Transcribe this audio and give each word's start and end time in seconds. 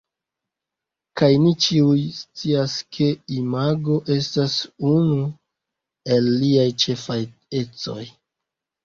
Kaj 1.19 1.27
ni 1.41 1.49
ĉiuj 1.65 1.99
scias, 2.19 2.77
ke 2.97 3.09
imago 3.41 3.97
estas 4.15 4.55
unu 4.93 5.19
el 6.17 6.31
liaj 6.45 6.67
ĉefaj 6.85 7.19
ecoj. 7.61 8.01